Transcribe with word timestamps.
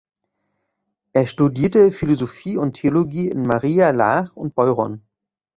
Er 1.13 1.27
studierte 1.27 1.91
Philosophie 1.91 2.57
und 2.57 2.73
Theologie 2.73 3.29
in 3.29 3.43
Maria 3.43 3.91
Laach 3.91 4.35
und 4.35 4.55
Beuron. 4.55 5.03